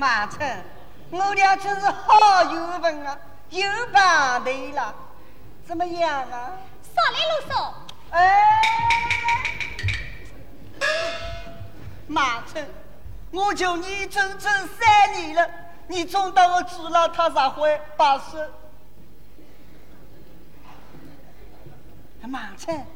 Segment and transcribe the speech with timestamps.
[0.00, 0.64] 马成，
[1.10, 3.18] 我俩真是好缘分啊，
[3.50, 3.62] 又
[3.92, 4.94] 碰对了，
[5.66, 6.52] 怎么样啊？
[6.82, 7.74] 少来啰嗦！
[8.12, 8.62] 哎，
[12.06, 12.66] 马成，
[13.30, 15.46] 我求你整整三年了，
[15.86, 18.50] 你总当我知了他啥会把事？
[22.22, 22.86] 马成，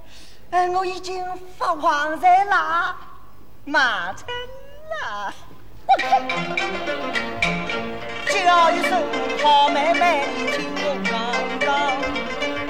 [0.52, 1.22] 哎，我已经
[1.58, 2.96] 发黄在了，
[3.66, 4.26] 马成
[5.02, 5.34] 啊！
[8.26, 8.92] 叫一声
[9.42, 11.12] 好妹妹，你听我讲
[11.60, 11.68] 讲，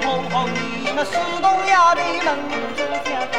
[0.01, 2.27] 我和你们四东衙的门
[2.75, 3.35] 子相当，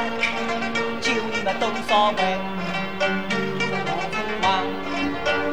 [1.01, 2.19] 就你们多少位？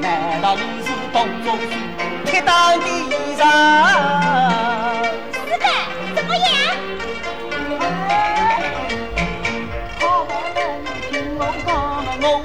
[0.02, 0.06] 难
[0.42, 1.48] 道你是东中
[2.26, 2.86] 铁当的
[3.38, 4.73] 人？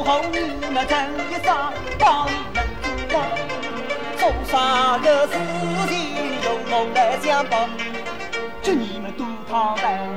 [0.08, 0.38] 讲，我和你
[0.72, 0.96] 们真
[1.28, 1.54] 一生
[1.98, 2.56] 帮你们
[3.10, 3.28] 做光，
[4.16, 5.34] 做啥个事
[5.86, 5.92] 情
[6.42, 7.68] 由我来相帮，
[8.62, 10.08] 祝你们多康来，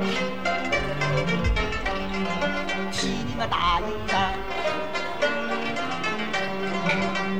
[2.90, 4.32] 替你们打一仗。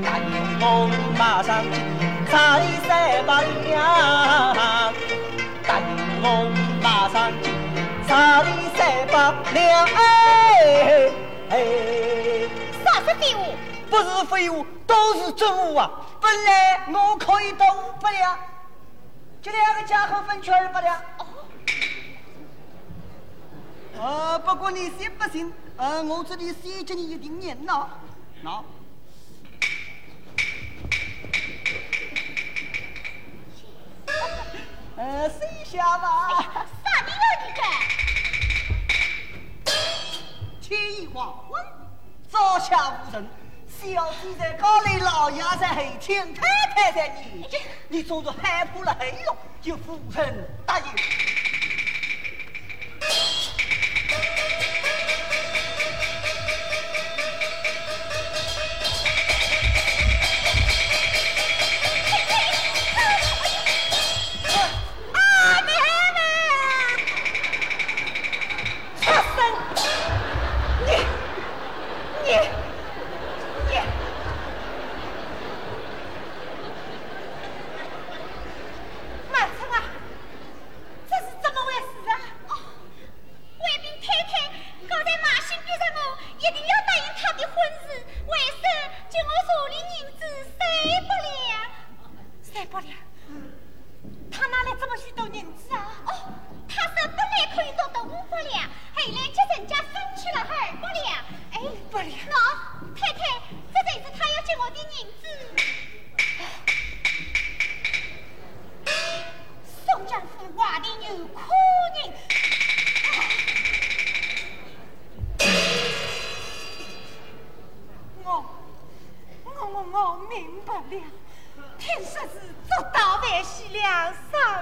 [0.04, 0.28] 大牛
[0.60, 1.80] 我马上进，
[2.30, 3.72] 查理三百两。
[5.66, 5.88] 大牛
[6.22, 6.26] 我
[6.82, 7.50] 马上进，
[8.06, 9.86] 查理三百两。
[9.86, 11.10] 哎
[11.52, 12.48] 哎，
[12.82, 13.54] 少说废物！
[13.90, 15.90] 不是废话，都是真物啊！
[16.18, 18.38] 本来我可以得五百两，
[19.42, 20.98] 这两个家伙分去二百两。
[23.98, 25.52] 哦，不过你信不信？
[25.76, 27.86] 呃，我这里写着你一定念呐，
[28.42, 28.62] 喏。
[34.96, 36.06] 呃，试一下吧。
[36.82, 37.62] 啥人要你干？
[40.62, 41.41] 天衣黄
[42.42, 43.28] 昏，朝霞无人，
[43.68, 46.42] 小弟在高里，老爷在后厅，太
[46.74, 47.46] 太在你，
[47.88, 50.86] 你总是害怕了黑龙，就夫人答应。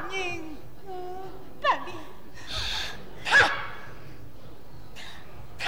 [0.08, 0.56] 人
[0.86, 0.88] 五
[1.60, 1.88] 百两。
[3.24, 3.28] 他，
[5.58, 5.66] 他，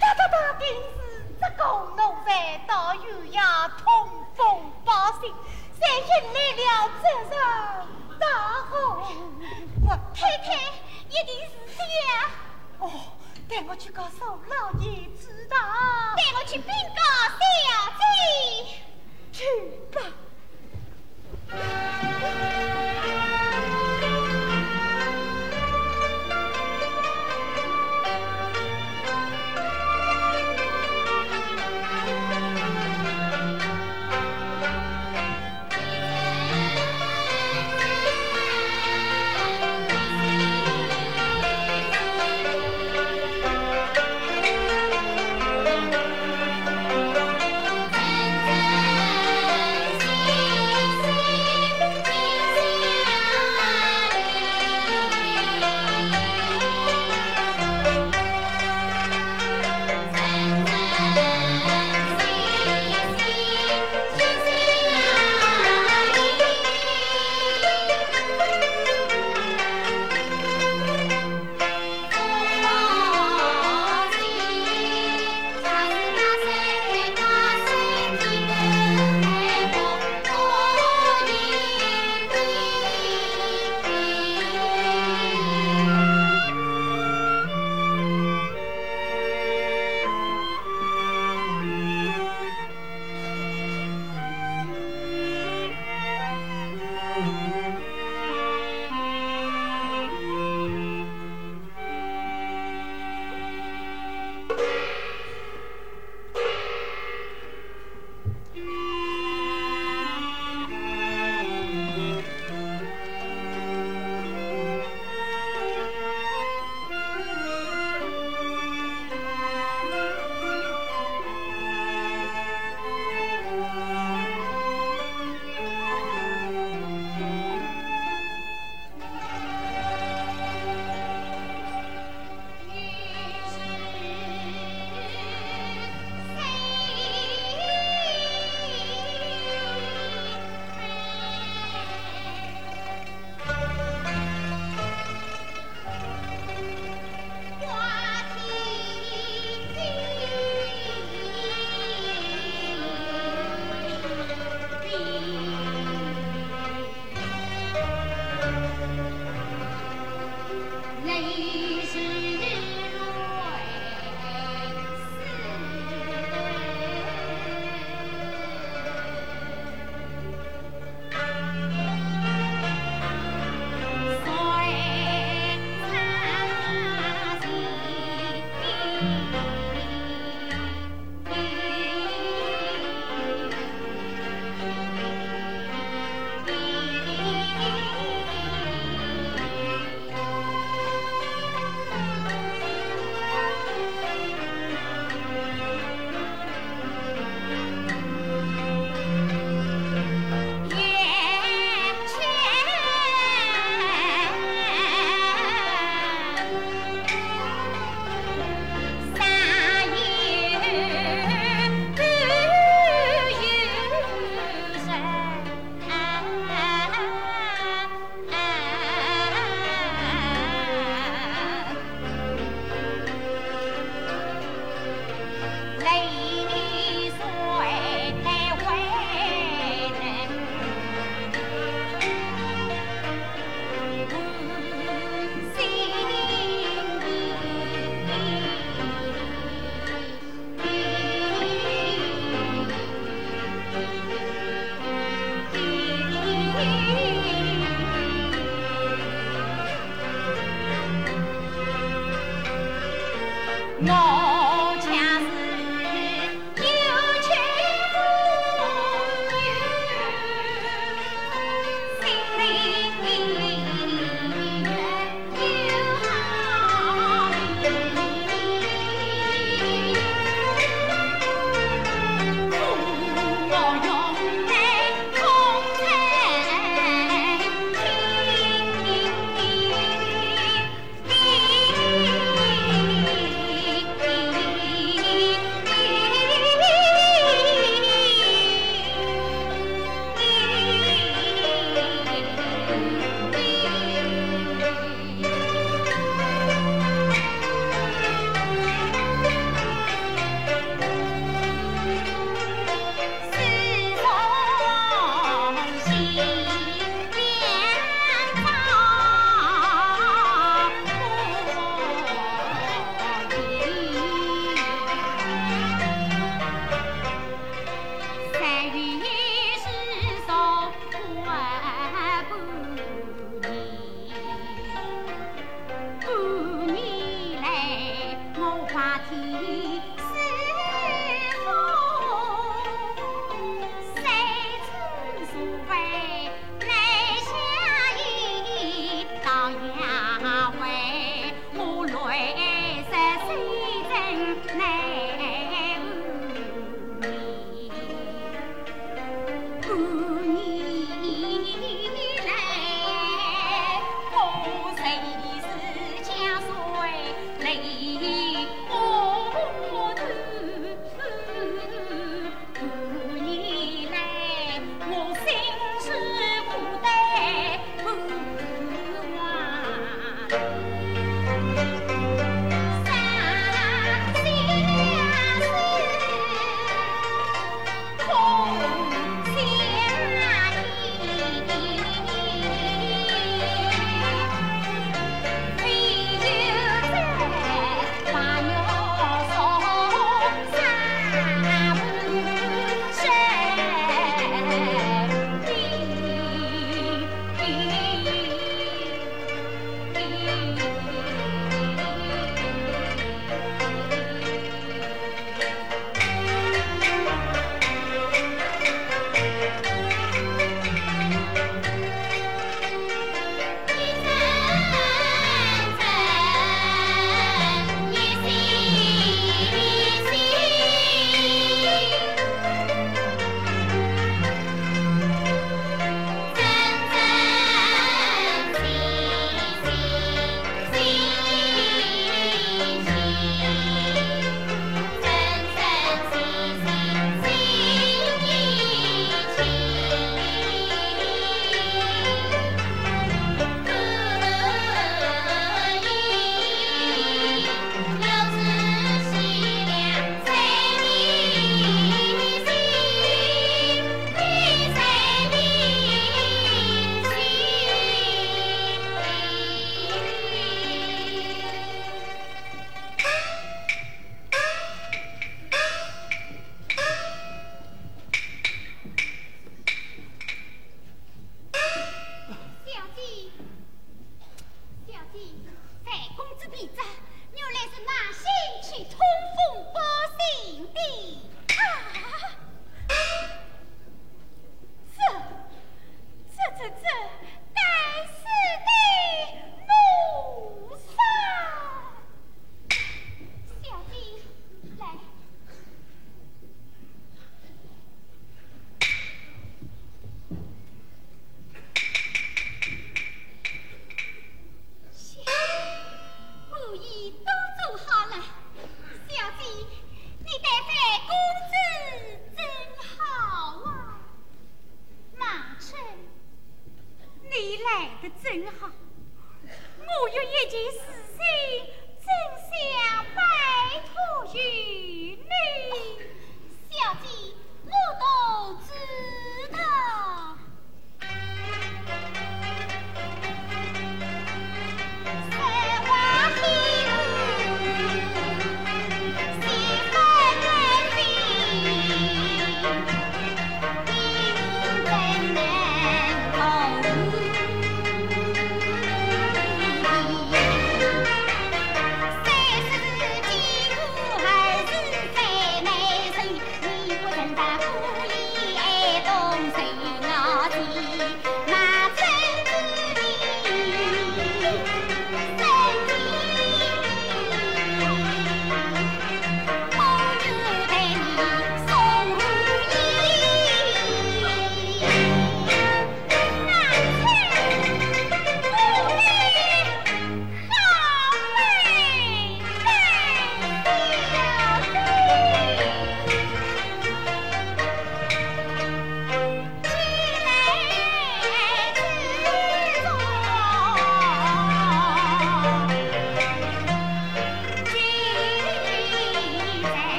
[0.00, 0.66] 他他他定
[0.96, 1.00] 是
[1.40, 1.62] 这个
[1.96, 3.86] 奴才到远洋通
[4.36, 4.90] 风报
[5.20, 5.32] 信，
[5.78, 7.36] 才引来了这场
[8.18, 8.24] 大
[8.70, 8.72] 祸。
[10.14, 10.46] 太太
[11.08, 12.12] 一定是这样。
[12.80, 12.90] 哦，
[13.48, 15.56] 带我去告诉老爷知道。
[16.16, 17.38] 带我去禀告小
[17.98, 18.02] 姐。
[19.32, 19.44] 去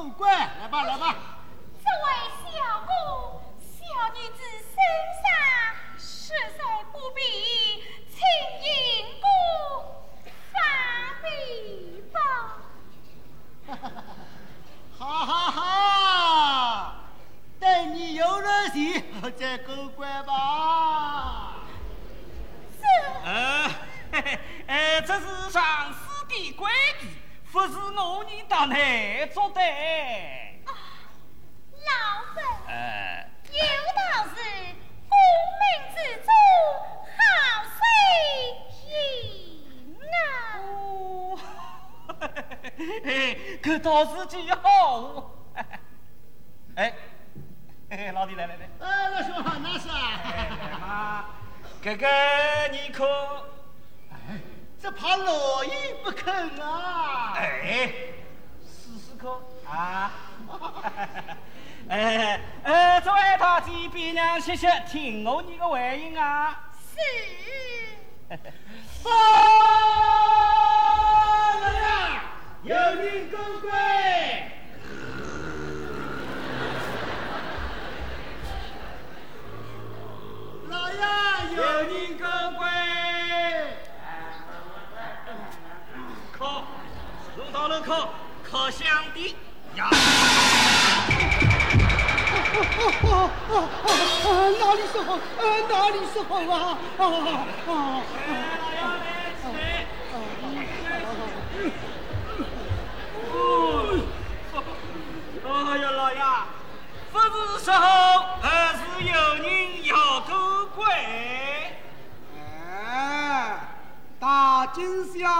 [0.00, 1.09] 放你狗官，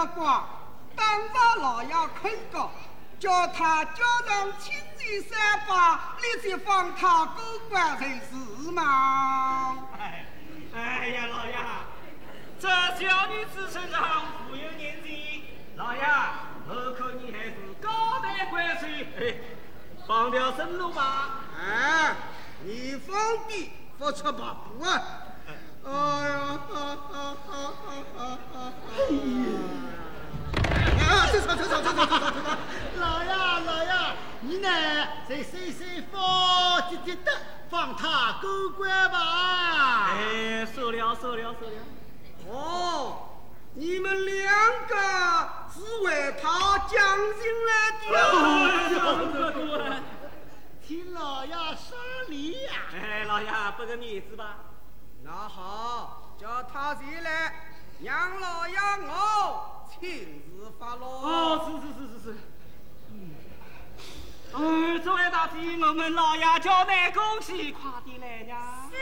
[0.01, 0.41] 惊小怪，
[0.95, 2.71] 当着老爷看过，
[3.19, 9.77] 叫他叫上亲戚三八，立即放他过关才是嘛。
[9.99, 10.25] 哎，
[10.73, 11.55] 哎呀，老爷，
[12.59, 15.43] 这小女子身上富有年纪，
[15.75, 16.01] 老爷，
[16.67, 18.87] 我看你还是高抬贵手，
[19.19, 19.35] 哎，
[20.07, 21.41] 放条生路吧。
[21.59, 22.15] 哎，
[22.63, 23.15] 你方
[23.47, 25.03] 便不出八步啊！
[25.83, 25.89] 哎
[26.29, 27.73] 呀，哈哈哈
[28.15, 28.55] 哈哈！
[28.55, 28.73] 啊，
[32.99, 33.91] 老爷老爷，
[34.41, 34.67] 你呢
[35.29, 37.31] 再收收放滴滴的，
[37.69, 40.09] 放他过关吧。
[40.11, 41.73] 哎，收了收了收了。
[42.49, 43.39] 哦，
[43.73, 44.53] 你们两
[44.87, 44.95] 个
[45.73, 47.71] 是为他将进来
[48.11, 50.01] 的。
[50.85, 52.71] 听老爷赏礼呀！
[52.93, 54.57] 哎，老爷拨个面子吧。
[55.23, 57.53] 那好，叫他进来，
[58.03, 58.75] 让老爷
[59.07, 61.07] 我亲自发落。
[61.07, 62.37] 哦，是是是是是。
[63.11, 63.13] 嗯。
[64.51, 64.57] 哦，
[65.05, 68.89] 这位大姐，我们老爷叫你恭喜，快点来呀。
[68.91, 68.97] 是。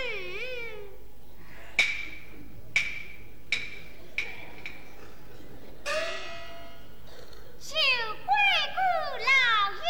[7.58, 7.76] 就
[8.26, 8.34] 怪
[8.76, 8.78] 顾
[9.26, 9.32] 老
[9.80, 9.88] 爷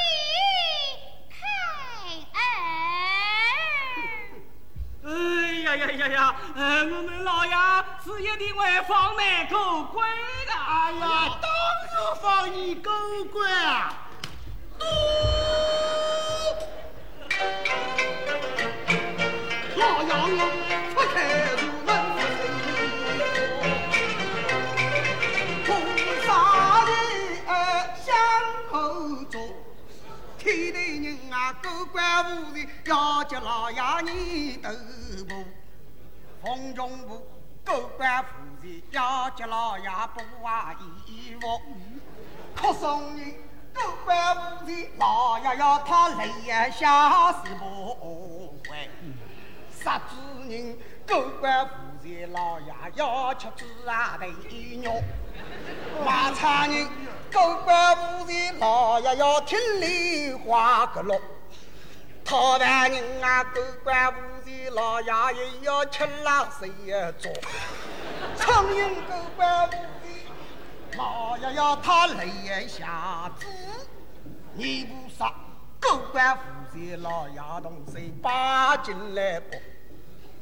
[1.29, 1.37] 开
[5.03, 5.07] 恩。
[5.69, 6.35] 哎呀呀呀呀！
[6.55, 7.51] 呃，我们老爷
[8.03, 10.09] 是一定会放你过关
[10.47, 10.51] 的。
[10.51, 11.47] 哎呀，当
[11.85, 12.91] 然放你过
[13.25, 13.93] 关啊！
[19.75, 20.41] 老杨我
[20.95, 21.15] 出开
[21.53, 21.87] 入门，
[25.67, 25.69] 菩
[26.25, 26.27] 萨
[27.45, 27.49] 的
[28.03, 28.09] 相
[28.71, 28.73] 口
[29.25, 29.37] 中，
[30.39, 34.71] 天地人啊，狗官无事，要叫老爷你头
[35.27, 35.45] 部，
[36.41, 37.27] 风中舞，
[37.65, 38.29] 狗官夫
[38.61, 40.73] 人要接老爷不啊
[41.05, 41.61] 衣服。
[42.55, 43.33] 哭送你
[43.73, 46.29] 狗官夫人，老爷要他泪
[46.71, 48.89] 下是不回。
[49.71, 50.15] 杀猪
[50.49, 51.73] 人狗官夫
[52.03, 54.25] 人，老爷要吃猪啊的
[54.81, 55.01] 肉。
[56.05, 56.87] 马差人
[57.31, 61.19] 狗官夫人，老爷要听梨花个落。
[62.23, 64.19] 讨饭人啊狗官夫。
[64.71, 66.71] 老爷也要吃辣水
[67.17, 67.31] 做；
[68.35, 73.45] 苍蝇过关负责，老爷要他泪眼下子；
[74.53, 75.33] 你不杀。
[75.81, 79.55] 过关负责，老爷同谁把进来不？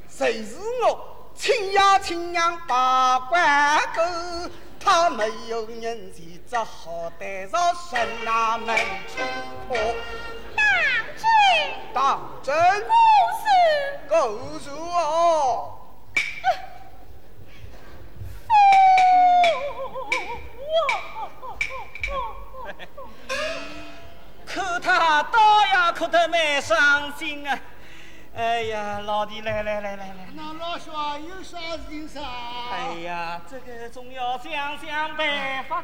[0.10, 4.02] 谁是我亲呀亲娘把关狗？
[4.80, 8.76] 他没有人气，只好带上神那门
[9.08, 9.22] 去
[9.68, 9.78] 破。
[11.94, 12.44] 当真？
[12.44, 12.56] 当真？
[12.88, 12.92] 我
[13.42, 13.46] 是。
[14.08, 14.16] 狗
[14.94, 15.74] 哦。
[24.46, 25.40] 可他倒
[25.74, 27.60] 呀，哭得蛮伤心啊！
[28.36, 30.94] 哎呀，老弟，来来来来来，那老兄
[31.28, 32.22] 有啥事情噻？
[32.72, 35.84] 哎呀，这个总要想想办法。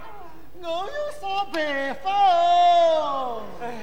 [0.62, 3.44] 我有啥办法哦？
[3.62, 3.74] 哎呀，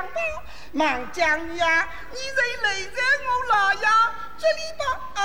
[0.00, 3.86] 看这样吧，孟姜女啊，你就累在我老呀
[4.38, 4.82] 这里吧
[5.14, 5.22] 啊！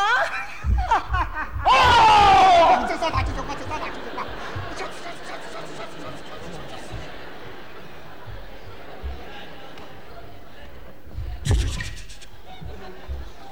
[0.88, 1.47] 哈哈哈哈！
[1.65, 1.69] 哦，
[2.88, 3.99] 这啥大舅舅这啥大舅舅
[4.75, 6.45] 下去下去下去下去下去下去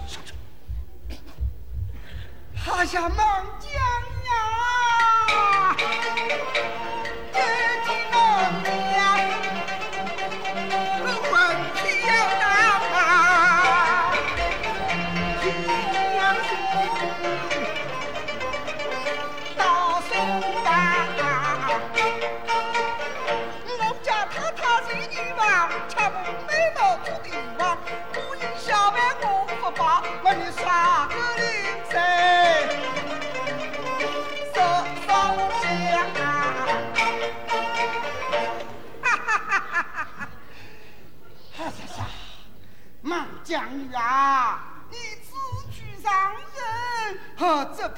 [0.07, 0.33] 下去
[2.65, 2.95] 哎呀，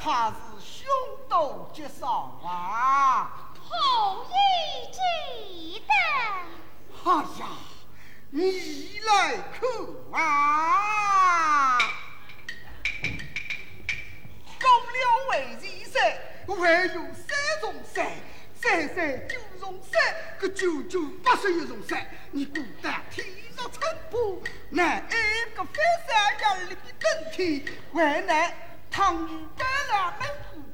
[0.05, 0.87] 怕是凶
[1.27, 3.51] 多吉少啊！
[3.59, 4.29] 红衣
[4.91, 5.91] 记得。
[7.03, 7.47] 哎呀，
[8.29, 9.67] 你来看
[10.13, 11.79] 啊！
[14.61, 14.99] 公了
[15.31, 15.95] 为前山，
[16.55, 18.05] 还有三重山，
[18.53, 22.07] 三山九重山，个九九八十一重山。
[22.29, 23.25] 你孤单天
[23.57, 24.39] 若撑破，
[24.69, 25.73] 难挨个翻
[26.07, 28.53] 山越岭的登天，为难
[28.91, 29.65] 唐女白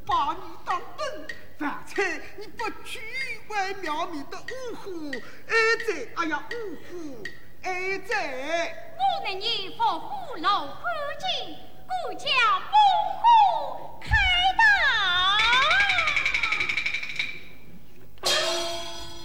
[0.06, 1.28] 把你当笨
[1.60, 3.00] 饭菜你不去
[3.47, 5.12] 为庙里的五虎
[5.47, 5.56] 哀
[5.88, 6.54] 哉哎呀五
[6.88, 7.24] 虎
[7.63, 10.82] 哀哉我乃你佛虎老夫
[11.19, 11.56] 妻
[11.88, 12.26] 故叫
[12.71, 12.74] 猛
[13.21, 14.10] 虎开
[14.58, 14.62] 道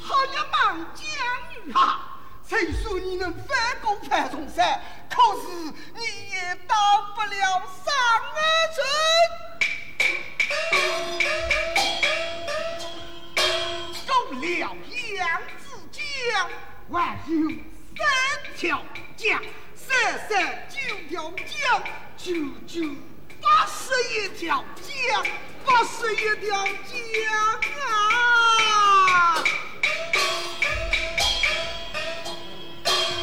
[0.02, 0.54] 好呀，孟
[0.94, 1.04] 将
[1.50, 1.76] 女啊
[2.44, 4.80] 虽说你能翻过盘中山？
[5.08, 5.46] 可是
[5.94, 6.74] 你也到
[7.14, 7.34] 不了
[7.84, 7.94] 上
[8.34, 8.38] 安
[8.72, 8.86] 村
[14.06, 14.76] 够了扬
[15.58, 16.00] 子江，
[16.92, 16.94] 还
[17.26, 17.32] 有
[17.96, 18.00] 三
[18.56, 18.82] 条
[19.16, 19.42] 江，
[19.74, 19.86] 三
[20.28, 20.76] 三九
[21.08, 21.82] 条江，
[22.16, 22.32] 九
[22.66, 22.74] 九
[23.40, 24.84] 八十一条江，
[25.64, 26.94] 八十一条江
[27.88, 29.44] 啊！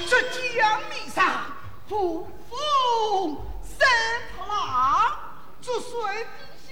[0.09, 1.19] 这江面上
[1.87, 2.51] 不风
[3.63, 3.77] 三
[4.35, 5.17] 扑浪，
[5.61, 5.89] 这水
[6.23, 6.71] 底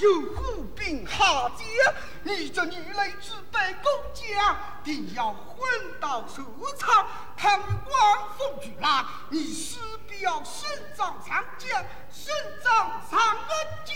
[0.00, 5.68] 有虎兵下将，你这女来举杯攻将，定要昏
[6.00, 6.42] 倒受
[6.78, 7.06] 伤。
[7.36, 9.78] 贪官风举来，你势
[10.08, 13.48] 必要身葬长江，身葬长安
[13.84, 13.94] 江。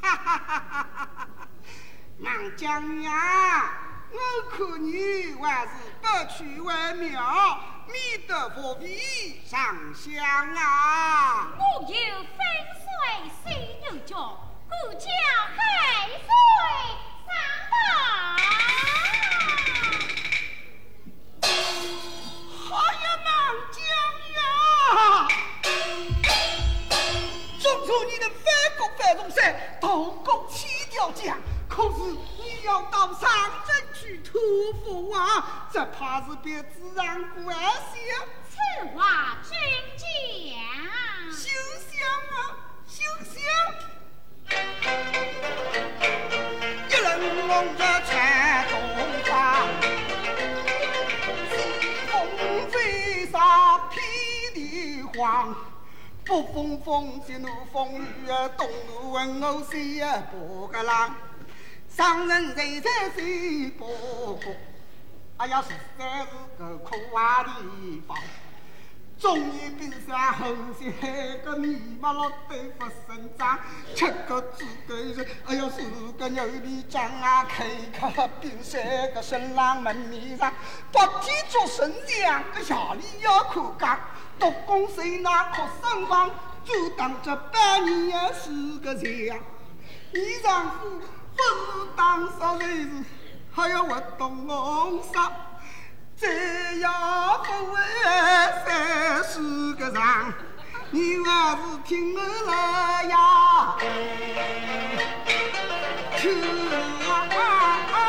[0.00, 1.48] 哈哈哈哈哈哈！
[2.18, 3.97] 南江呀！
[4.10, 4.16] 我
[4.50, 5.68] 看你还是
[6.00, 9.58] 不去为妙，免得伏笔上
[9.94, 11.48] 香啊！
[11.58, 12.38] 我有分
[12.74, 12.86] 水
[13.44, 13.46] 水
[13.82, 14.12] 牛角，
[14.68, 15.06] 故叫
[15.56, 16.26] 海水
[17.26, 17.30] 上
[17.70, 17.72] 好
[36.26, 38.14] 是别自然关系啊！
[38.50, 38.56] 此
[38.94, 39.50] 话真
[39.96, 40.02] 讲。
[41.30, 41.40] 休
[41.88, 41.90] 想
[42.34, 42.38] 啊，
[42.86, 43.34] 休想！
[46.88, 47.06] 一人
[47.46, 48.10] 梦着全
[48.68, 48.74] 东
[49.24, 49.30] 方，
[51.50, 51.52] 西
[52.10, 52.12] 风
[52.70, 52.74] 飞
[53.30, 53.36] 沙
[53.90, 53.92] 霹
[54.54, 54.58] 雳
[55.02, 55.16] 慌。
[56.24, 61.14] 北风风急怒风雨啊，东路问我西个浪，
[61.88, 64.54] 上人人在西八个，
[65.38, 66.26] 哎呀实在是
[66.58, 68.18] 个可爱地方。
[69.20, 70.46] 中年比赛后
[70.78, 70.90] 些
[71.44, 73.58] 个米麻老对不生长，
[73.94, 75.82] 吃个猪肝肉，哎呦是
[76.18, 77.44] 个牛皮浆啊！
[77.44, 78.80] 开开冰山
[79.12, 80.52] 个新郎门面上，
[80.92, 84.00] 白天做神将，个夜里要看家，
[84.38, 86.30] 独拱手拿哭声房，
[86.64, 89.38] 就当这百年也是个强。
[90.12, 90.90] 你丈夫
[91.36, 92.68] 不是当少人。
[92.88, 93.04] 士，
[93.52, 95.30] 还要活动红纱。
[96.20, 96.26] 这
[96.80, 96.92] 样
[97.44, 97.80] 不为
[98.66, 100.32] 三世个长，
[100.90, 102.20] 你还是听我
[102.50, 103.76] 来呀！
[106.16, 106.22] 去
[107.06, 107.08] 啊！
[107.08, 107.36] 啊
[107.92, 108.04] 啊啊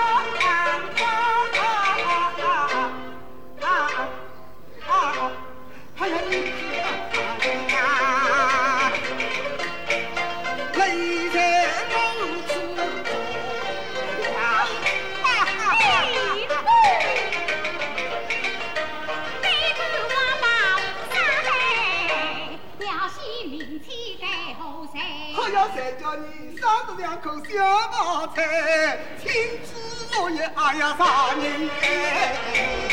[0.97, 1.01] 啊
[1.53, 1.61] 啊
[2.41, 3.63] 啊啊
[4.87, 4.91] 啊
[5.95, 6.15] 还有
[25.67, 25.75] 你。
[25.75, 27.51] 再叫你生得两口小
[27.91, 29.31] 毛菜，亲
[29.63, 29.69] 子
[30.15, 32.88] 落叶哎呀啥人哎？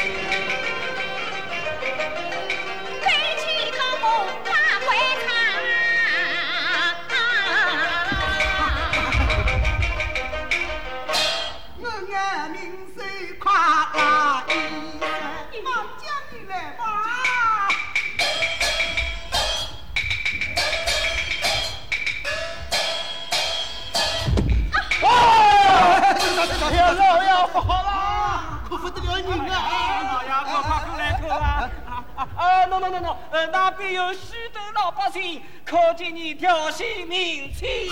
[32.46, 37.90] 啊，no no no no，呃，那边有许多老百姓看见你挑衅民妻，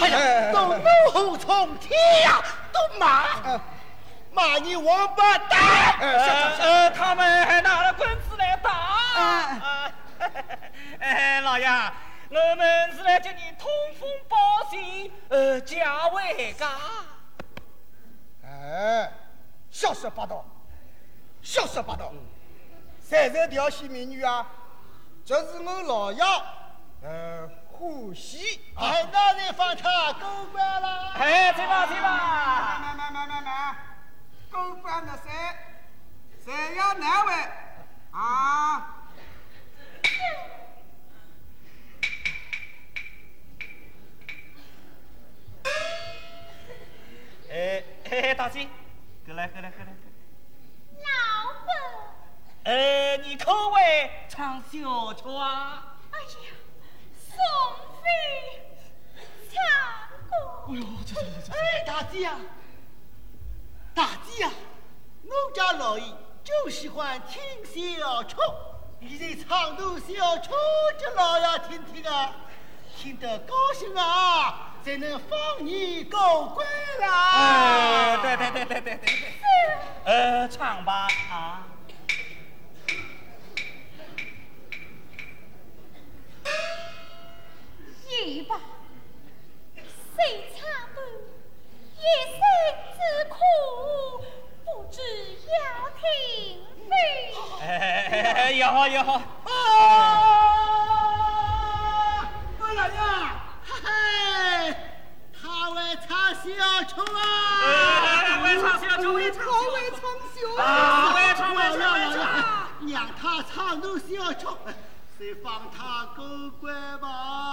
[0.53, 1.91] 都怒吼冲天
[2.23, 2.43] 呀，
[2.73, 3.61] 都骂
[4.33, 5.61] 骂你王八蛋！
[6.01, 9.93] 呃，他们还拿了棍子来打。
[11.01, 11.67] 哎，老爷，
[12.31, 14.37] 我们是来接你通风报
[14.71, 16.69] 信，呃，加回家。
[18.45, 19.11] 哎，
[19.71, 20.45] 瞎说八道，
[21.43, 22.13] 瞎说八道！
[23.15, 24.45] 谁在调戏美女啊？
[25.25, 26.21] 这是我老爷，
[27.01, 28.61] 呃，欢喜。
[28.75, 31.13] 哎，那就放他过关了。
[31.13, 32.81] 哎，去吧去吧。
[32.81, 33.77] 慢慢慢慢慢，
[34.51, 35.31] 过关的谁？
[36.45, 37.33] 谁要哪位？
[38.11, 38.91] 啊？
[47.49, 48.67] 哎哎，大姐，
[49.25, 49.93] 过来过来过来。
[52.65, 55.97] 呃，你可会唱小曲啊？
[56.11, 56.27] 哎呀，
[57.15, 57.37] 宋
[58.01, 58.09] 飞
[59.53, 59.55] 唱
[60.31, 60.33] 歌。
[60.69, 61.53] 哎呦，这这这这！
[61.53, 62.37] 哎，大姐呀，
[63.95, 64.51] 大姐呀，
[65.25, 66.05] 我家老爷
[66.43, 68.35] 就喜欢听小曲，
[68.99, 70.51] 你这唱段小曲
[70.99, 72.35] 给老爷听听啊，
[72.97, 74.71] 听得高兴啊！
[74.83, 76.67] 才能放你过关
[77.01, 77.31] 啦！
[77.35, 79.25] 哎，对对对对对对对。
[80.05, 81.64] 呃，唱吧啊！
[90.17, 90.19] 谁
[90.55, 90.61] 唱
[90.95, 90.99] 的
[91.97, 92.39] 一生
[92.95, 92.99] 之
[93.29, 93.35] 苦，
[94.65, 94.97] 不知
[95.51, 95.57] 要
[95.99, 96.03] 听
[96.89, 96.93] 谁？
[97.67, 99.15] 哎，也好也好。
[99.15, 99.51] 啊！
[102.59, 102.95] 我老爷。
[103.67, 104.77] 嘿，
[105.33, 105.75] 他会
[106.07, 106.45] 唱小
[106.85, 107.19] 丑啊！
[108.43, 110.01] 会唱小曲，会唱小曲，会唱
[110.33, 110.41] 小曲。
[110.61, 110.63] 啊，
[111.13, 112.19] 会唱，会唱。
[112.87, 114.05] 让他唱段小
[114.35, 114.47] 曲，
[115.17, 116.23] 再放他狗
[116.61, 117.09] 官吧。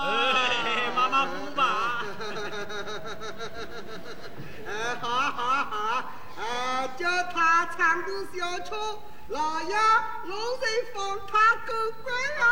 [0.05, 2.03] 哎，妈妈不吧。
[4.67, 6.03] 哎，好好好，
[6.39, 8.73] 哎，叫他唱个小曲，
[9.27, 9.75] 老爷，
[10.25, 12.43] 我再放他狗官啊。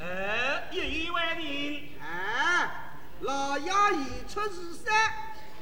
[0.00, 1.88] 哎，一位人。
[2.02, 2.70] 哎，
[3.20, 4.92] 老爷言出是山，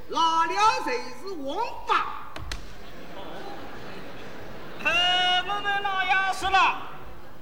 [0.09, 1.57] 老了才是王
[1.87, 1.93] 八。
[4.83, 6.83] 呃，我们老爷说了，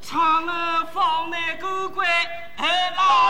[0.09, 2.09] 唱了方内过关，
[2.56, 3.28] 哎，老